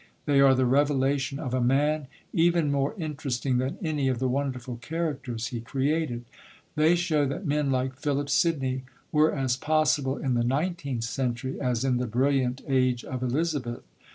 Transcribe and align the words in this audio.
They 0.25 0.39
are 0.41 0.55
the 0.55 0.65
revelation 0.65 1.37
of 1.37 1.53
a 1.53 1.61
man 1.61 2.07
even 2.33 2.71
more 2.71 2.95
interesting 2.97 3.59
than 3.59 3.77
any 3.83 4.07
of 4.07 4.17
the 4.17 4.27
wonderful 4.27 4.77
characters 4.77 5.49
he 5.49 5.61
created; 5.61 6.25
they 6.75 6.95
show 6.95 7.27
that 7.27 7.45
men 7.45 7.69
like 7.69 7.95
Philip 7.99 8.27
Sidney 8.27 8.81
were 9.11 9.31
as 9.31 9.55
possible 9.55 10.17
in 10.17 10.33
the 10.33 10.43
nineteenth 10.43 11.03
century 11.03 11.61
as 11.61 11.85
in 11.85 11.97
the 11.97 12.07
brilliant 12.07 12.63
age 12.67 13.05
of 13.05 13.21
Elizabeth. 13.21 13.83